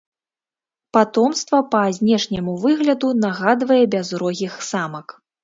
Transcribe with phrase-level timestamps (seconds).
[0.95, 5.07] Патомства па знешняму выгляду нагадвае бязрогіх самак.